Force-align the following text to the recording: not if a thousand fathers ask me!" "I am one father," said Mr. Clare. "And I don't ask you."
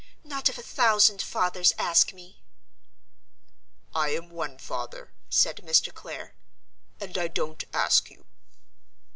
not 0.23 0.49
if 0.49 0.57
a 0.57 0.63
thousand 0.63 1.21
fathers 1.21 1.73
ask 1.77 2.11
me!" 2.11 2.41
"I 3.93 4.09
am 4.09 4.31
one 4.31 4.57
father," 4.57 5.11
said 5.29 5.57
Mr. 5.57 5.93
Clare. 5.93 6.33
"And 6.99 7.15
I 7.19 7.27
don't 7.27 7.63
ask 7.71 8.09
you." 8.09 8.25